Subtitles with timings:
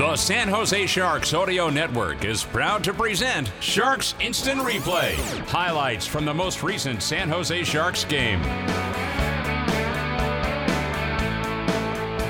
[0.00, 5.12] The San Jose Sharks Audio Network is proud to present Sharks Instant Replay.
[5.46, 8.42] Highlights from the most recent San Jose Sharks game.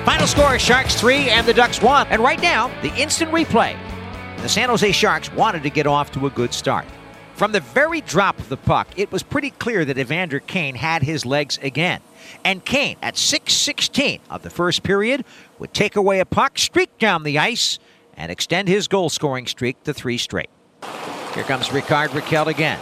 [0.04, 2.08] Final score Sharks 3 and the Ducks 1.
[2.08, 3.78] And right now, the instant replay.
[4.42, 6.86] The San Jose Sharks wanted to get off to a good start.
[7.40, 11.02] From the very drop of the puck, it was pretty clear that Evander Kane had
[11.02, 12.02] his legs again.
[12.44, 15.24] And Kane, at 6:16 of the first period,
[15.58, 17.78] would take away a puck, streak down the ice,
[18.14, 20.50] and extend his goal-scoring streak to three straight.
[21.34, 22.78] Here comes Rickard Rakell again.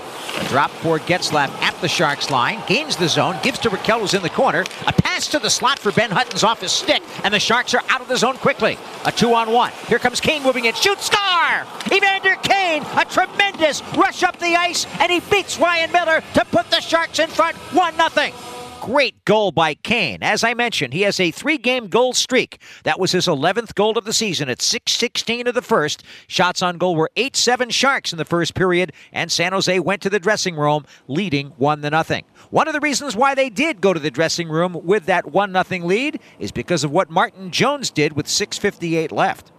[0.47, 4.23] Drop for Getzlaf at the Sharks line, gains the zone, gives to Rakell, who's in
[4.23, 4.65] the corner.
[4.87, 7.83] A pass to the slot for Ben Hutton's off his stick, and the Sharks are
[7.89, 8.79] out of the zone quickly.
[9.05, 9.73] A two on one.
[9.89, 10.77] Here comes Kane moving it.
[10.77, 11.67] Shoot, scar!
[11.93, 16.71] Evander Kane, a tremendous rush up the ice, and he beats Ryan Miller to put
[16.71, 18.48] the Sharks in front 1 0
[18.89, 20.23] great goal by Kane.
[20.23, 22.59] As I mentioned, he has a three game goal streak.
[22.85, 26.03] That was his 11th goal of the season at 6 16 of the first.
[26.27, 30.01] Shots on goal were 8 7 Sharks in the first period, and San Jose went
[30.03, 32.21] to the dressing room leading 1 0.
[32.49, 35.65] One of the reasons why they did go to the dressing room with that 1
[35.65, 39.53] 0 lead is because of what Martin Jones did with 6.58 left.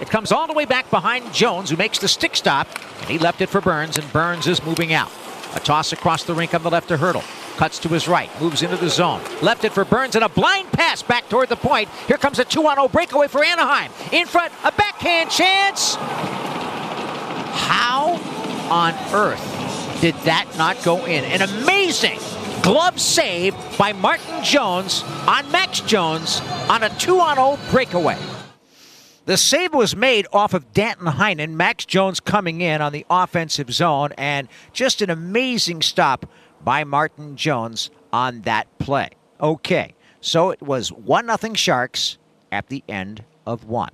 [0.00, 2.66] It comes all the way back behind Jones, who makes the stick stop,
[3.02, 5.12] and he left it for Burns, and Burns is moving out.
[5.54, 7.22] A toss across the rink on the left to Hertl.
[7.58, 9.20] Cuts to his right, moves into the zone.
[9.42, 11.88] Left it for Burns and a blind pass back toward the point.
[12.06, 13.90] Here comes a 2 on 0 breakaway for Anaheim.
[14.12, 15.96] In front, a backhand chance.
[17.56, 18.12] How
[18.70, 21.24] on earth did that not go in?
[21.24, 22.20] An amazing
[22.62, 28.18] glove save by Martin Jones on Max Jones on a 2 on 0 breakaway.
[29.26, 33.72] The save was made off of Danton Heinen, Max Jones coming in on the offensive
[33.72, 36.24] zone, and just an amazing stop
[36.62, 39.10] by Martin Jones on that play.
[39.40, 42.18] Okay, so it was 1 0 Sharks
[42.50, 43.90] at the end of one.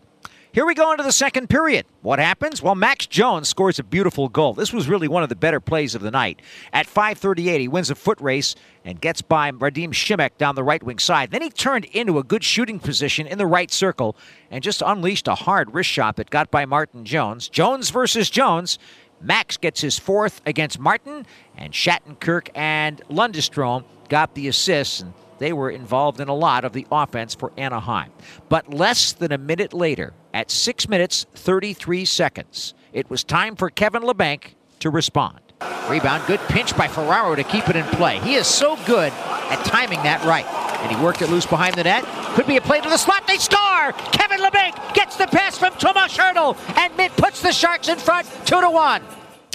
[0.54, 1.84] Here we go into the second period.
[2.02, 2.62] What happens?
[2.62, 4.52] Well, Max Jones scores a beautiful goal.
[4.52, 6.40] This was really one of the better plays of the night.
[6.72, 8.54] At 5:38, he wins a foot race
[8.84, 11.32] and gets by Radim Simek down the right wing side.
[11.32, 14.16] Then he turned into a good shooting position in the right circle
[14.48, 17.48] and just unleashed a hard wrist shot that got by Martin Jones.
[17.48, 18.78] Jones versus Jones.
[19.20, 21.26] Max gets his fourth against Martin,
[21.56, 26.72] and Shattenkirk and Lundestrom got the assists, and they were involved in a lot of
[26.72, 28.10] the offense for Anaheim.
[28.48, 33.70] But less than a minute later, at 6 minutes 33 seconds, it was time for
[33.70, 35.40] Kevin Labanc to respond.
[35.88, 38.18] Rebound, good pinch by Ferraro to keep it in play.
[38.20, 40.63] He is so good at timing that right.
[40.84, 42.04] And he worked it loose behind the net.
[42.34, 43.26] Could be a play to the slot.
[43.26, 43.92] They score!
[44.12, 48.28] Kevin Labanc gets the pass from Tomas Hertl, and Mitt puts the Sharks in front,
[48.44, 49.02] 2 to 1.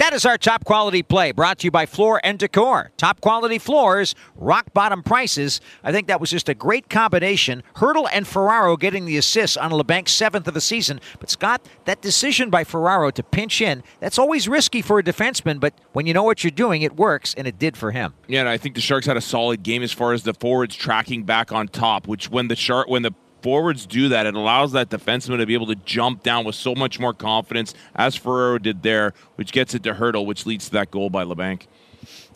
[0.00, 2.90] That is our top quality play brought to you by Floor and Decor.
[2.96, 5.60] Top quality floors, rock bottom prices.
[5.84, 7.62] I think that was just a great combination.
[7.76, 11.02] Hertl and Ferraro getting the assists on Labanc's seventh of the season.
[11.18, 15.60] But Scott, that decision by Ferraro to pinch in, that's always risky for a defenseman,
[15.60, 18.14] but when you know what you're doing, it works, and it did for him.
[18.26, 20.74] Yeah, and I think the Sharks had a solid game as far as the forwards
[20.76, 23.12] tracking back on top, which when the shark when the
[23.42, 26.74] forwards do that, it allows that defenseman to be able to jump down with so
[26.74, 30.72] much more confidence, as Ferraro did there, which gets it to Hertl, which leads to
[30.72, 31.66] that goal by Labanc.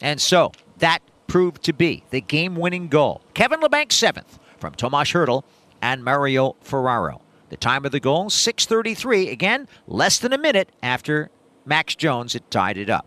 [0.01, 3.23] And so that proved to be the game winning goal.
[3.35, 5.43] Kevin Labanc, seventh, from Tomas Hertl
[5.81, 7.21] and Mario Ferraro.
[7.51, 9.31] The time of the goal, 6.33.
[9.31, 11.31] Again, less than a minute after
[11.65, 13.07] Max Jones had tied it up.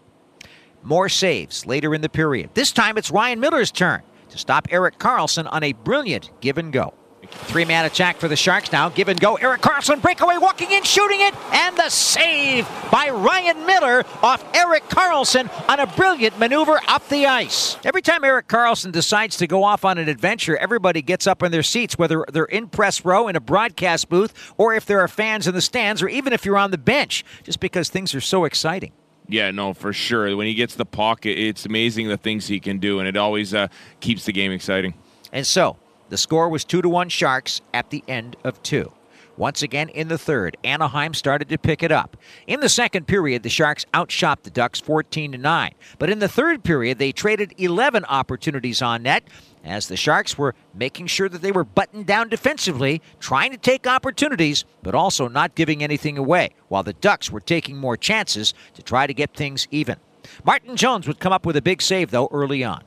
[0.83, 2.51] More saves later in the period.
[2.53, 6.71] This time it's Ryan Miller's turn to stop Erik Karlsson on a brilliant give and
[6.71, 6.93] go.
[7.27, 8.89] Three man attack for the Sharks now.
[8.89, 9.35] Give and go.
[9.35, 14.83] Erik Karlsson breakaway, walking in, shooting it, and the save by Ryan Miller off Erik
[14.89, 17.77] Karlsson on a brilliant maneuver up the ice.
[17.83, 21.51] Every time Erik Karlsson decides to go off on an adventure, everybody gets up in
[21.51, 25.07] their seats, whether they're in press row in a broadcast booth or if there are
[25.07, 28.21] fans in the stands or even if you're on the bench, just because things are
[28.21, 28.91] so exciting.
[29.29, 30.35] Yeah, no, for sure.
[30.35, 33.53] When he gets the puck, it's amazing the things he can do, and it always
[33.53, 33.67] uh,
[33.99, 34.93] keeps the game exciting.
[35.33, 35.77] And so,
[36.09, 38.91] the score was 2 to 1 Sharks at the end of 2.
[39.37, 42.17] Once again in the third, Anaheim started to pick it up.
[42.47, 45.71] In the second period, the Sharks outshot the Ducks 14 to 9.
[45.99, 49.27] But in the third period, they traded 11 opportunities on net
[49.63, 53.85] as the Sharks were making sure that they were buttoned down defensively, trying to take
[53.85, 58.81] opportunities, but also not giving anything away, while the Ducks were taking more chances to
[58.81, 59.97] try to get things even.
[60.43, 62.83] Martin Jones would come up with a big save, though, early on.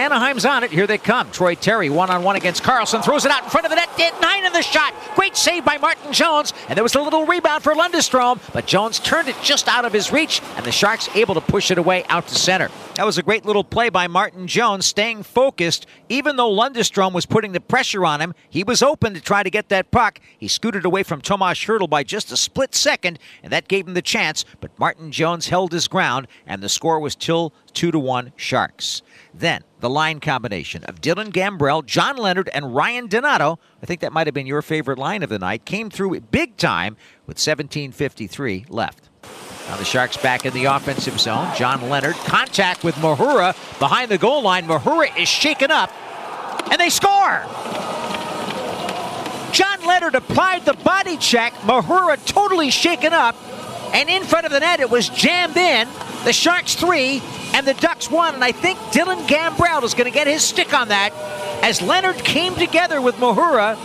[0.00, 0.70] Anaheim's on it.
[0.70, 1.30] Here they come.
[1.30, 3.04] Troy Terry, one on one against Karlsson.
[3.04, 3.90] throws it out in front of the net.
[4.22, 4.94] Nine in the shot.
[5.14, 6.54] Great save by Martin Jones.
[6.68, 9.92] And there was a little rebound for Lundestrom, but Jones turned it just out of
[9.92, 12.70] his reach, and the Sharks able to push it away out to center.
[12.94, 15.86] That was a great little play by Martin Jones, staying focused.
[16.08, 19.50] Even though Lundestrom was putting the pressure on him, he was open to try to
[19.50, 20.18] get that puck.
[20.38, 23.94] He scooted away from Tomas Hertl by just a split second, and that gave him
[23.94, 24.46] the chance.
[24.60, 29.02] But Martin Jones held his ground, and the score was still 2 to 1 Sharks.
[29.34, 33.58] Then the line combination of Dylan Gambrell, John Leonard, and Ryan Donato.
[33.82, 35.64] I think that might have been your favorite line of the night.
[35.64, 36.96] Came through big time
[37.26, 39.08] with 17:53 left.
[39.68, 41.48] Now the Sharks back in the offensive zone.
[41.56, 44.66] John Leonard contact with Mahura behind the goal line.
[44.66, 45.92] Mahura is shaken up,
[46.70, 47.44] and they score.
[49.52, 51.52] John Leonard applied the body check.
[51.62, 53.36] Mahura totally shaken up,
[53.92, 55.88] and in front of the net it was jammed in.
[56.24, 57.22] The Sharks three
[57.54, 60.74] and the Ducks one, and I think Dylan Gambrell is going to get his stick
[60.74, 61.12] on that
[61.62, 63.76] as Leonard came together with Mahura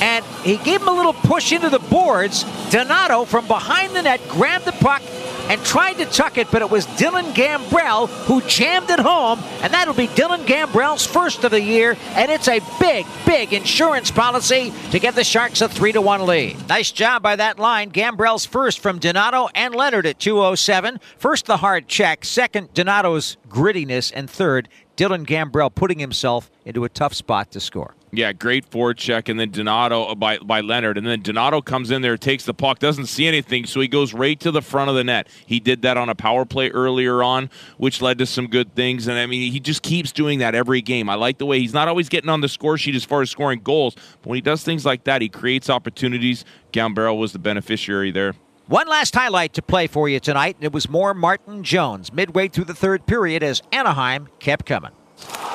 [0.00, 2.44] and he gave him a little push into the boards.
[2.70, 5.02] Donato from behind the net grabbed the puck
[5.48, 9.72] and tried to tuck it, but it was Dylan Gambrell who jammed it home, and
[9.72, 14.72] that'll be Dylan Gambrell's first of the year, and it's a big, big insurance policy
[14.90, 16.68] to give the Sharks a 3 to 1 lead.
[16.68, 17.90] Nice job by that line.
[17.90, 21.00] Gambrell's first from Donato and Leonard at 207.
[21.18, 22.24] First, the hard check.
[22.24, 24.12] Second, Donato's grittiness.
[24.14, 27.94] And third, Dylan Gambrell putting himself into a tough spot to score.
[28.16, 31.90] Yeah, great forward check, and then Donato uh, by by Leonard, and then Donato comes
[31.90, 34.88] in there, takes the puck, doesn't see anything, so he goes right to the front
[34.88, 35.28] of the net.
[35.46, 39.06] He did that on a power play earlier on, which led to some good things,
[39.08, 41.08] and I mean he just keeps doing that every game.
[41.08, 43.30] I like the way he's not always getting on the score sheet as far as
[43.30, 46.44] scoring goals, but when he does things like that, he creates opportunities.
[46.72, 48.34] Gambrell was the beneficiary there.
[48.66, 52.48] One last highlight to play for you tonight, and it was more Martin Jones midway
[52.48, 54.92] through the third period as Anaheim kept coming.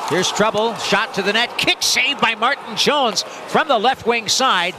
[0.10, 0.74] Here's trouble.
[0.78, 1.56] Shot to the net.
[1.60, 4.74] Kick saved by Martin Jones from the left wing side.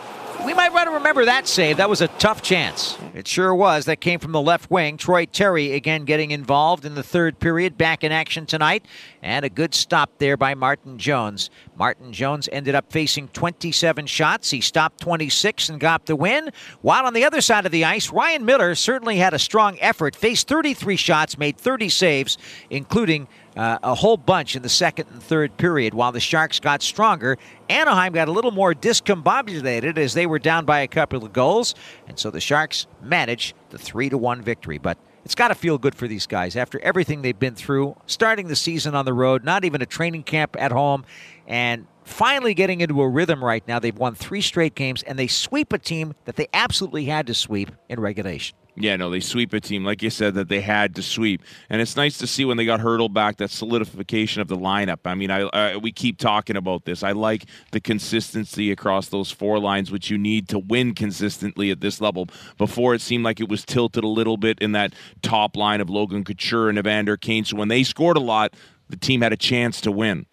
[0.44, 1.76] We might want to remember that save.
[1.76, 2.98] That was a tough chance.
[3.14, 3.84] It sure was.
[3.84, 4.96] That came from the left wing.
[4.96, 8.86] Troy Terry again getting involved in the third period, back in action tonight.
[9.22, 11.50] And a good stop there by Martin Jones.
[11.76, 14.50] Martin Jones ended up facing 27 shots.
[14.50, 16.50] He stopped 26 and got the win.
[16.80, 20.16] While on the other side of the ice, Ryan Miller certainly had a strong effort,
[20.16, 22.38] faced 33 shots, made 30 saves,
[22.70, 25.94] including uh, a whole bunch in the second and third period.
[25.94, 27.38] While the Sharks got stronger,
[27.68, 31.74] Anaheim got a little more discombobulated as they were down by a couple of goals,
[32.08, 34.78] and so the Sharks managed the three to one victory.
[34.78, 38.48] But it's got to feel good for these guys after everything they've been through, starting
[38.48, 41.04] the season on the road, not even a training camp at home,
[41.46, 43.78] and finally getting into a rhythm right now.
[43.78, 47.34] They've won three straight games, and they sweep a team that they absolutely had to
[47.34, 48.56] sweep in regulation.
[48.76, 51.82] Yeah, no, they sweep a team, like you said, that they had to sweep, and
[51.82, 55.00] it's nice to see when they got Hertl back that solidification of the lineup.
[55.04, 57.02] I mean, I uh, we keep talking about this.
[57.02, 61.80] I like the consistency across those four lines, which you need to win consistently at
[61.80, 62.28] this level.
[62.58, 65.90] Before it seemed like it was tilted a little bit in that top line of
[65.90, 67.44] Logan Couture and Evander Kane.
[67.44, 68.54] So when they scored a lot,
[68.88, 70.26] the team had a chance to win.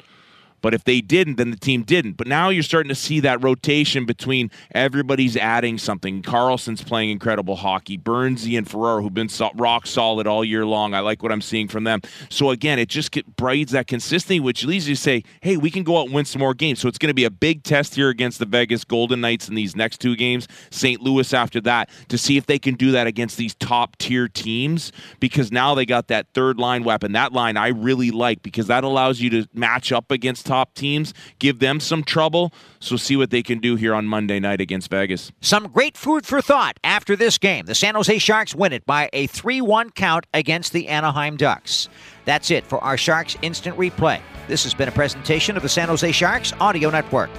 [0.67, 2.17] But if they didn't, then the team didn't.
[2.17, 6.21] But now you're starting to see that rotation between everybody's adding something.
[6.21, 7.97] Karlsson's playing incredible hockey.
[7.97, 10.93] Burnsy and Ferraro, who've been so- rock solid all year long.
[10.93, 12.01] I like what I'm seeing from them.
[12.29, 15.83] So again, it just breeds that consistency, which leads you to say, hey, we can
[15.83, 16.81] go out and win some more games.
[16.81, 19.55] So it's going to be a big test here against the Vegas Golden Knights in
[19.55, 20.49] these next two games.
[20.69, 20.99] St.
[20.99, 24.91] Louis after that to see if they can do that against these top tier teams
[25.21, 27.13] because now they got that third line weapon.
[27.13, 31.13] That line I really like because that allows you to match up against top teams,
[31.37, 32.51] give them some trouble.
[32.79, 35.31] So see what they can do here on Monday night against Vegas.
[35.41, 37.65] Some great food for thought after this game.
[37.65, 41.89] The San Jose Sharks win it by a 3 1 count against the Anaheim Ducks.
[42.25, 44.19] That's it for our Sharks Instant Replay.
[44.47, 47.29] This has been a presentation of the San Jose Sharks Audio Network.